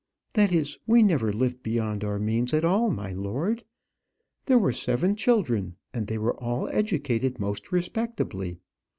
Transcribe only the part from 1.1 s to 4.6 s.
lived beyond our means at all, my lord. There